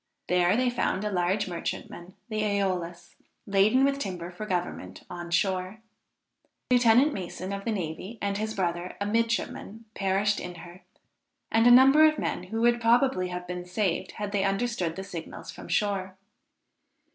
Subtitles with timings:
[0.29, 3.13] There they found a large merchantman, the Æolus,
[3.45, 5.79] laden with timber for government, on shore.
[6.71, 10.81] Lieutenant Mason of the navy, and his brother, a midshipman, perished in her,
[11.51, 15.03] and a number of men who would probably have been saved had they understood the
[15.03, 16.17] signals from shore.